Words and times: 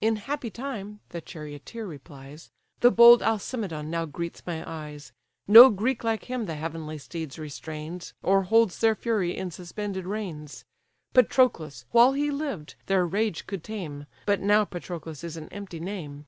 "In 0.00 0.16
happy 0.16 0.50
time 0.50 0.98
(the 1.10 1.20
charioteer 1.20 1.86
replies) 1.86 2.50
The 2.80 2.90
bold 2.90 3.22
Alcimedon 3.22 3.88
now 3.88 4.04
greets 4.04 4.42
my 4.44 4.68
eyes; 4.68 5.12
No 5.46 5.70
Greek 5.70 6.02
like 6.02 6.24
him 6.24 6.46
the 6.46 6.56
heavenly 6.56 6.98
steeds 6.98 7.38
restrains, 7.38 8.12
Or 8.20 8.42
holds 8.42 8.76
their 8.80 8.96
fury 8.96 9.36
in 9.36 9.52
suspended 9.52 10.06
reins: 10.06 10.64
Patroclus, 11.14 11.84
while 11.92 12.14
he 12.14 12.32
lived, 12.32 12.74
their 12.86 13.06
rage 13.06 13.46
could 13.46 13.62
tame, 13.62 14.06
But 14.26 14.40
now 14.40 14.64
Patroclus 14.64 15.22
is 15.22 15.36
an 15.36 15.48
empty 15.50 15.78
name! 15.78 16.26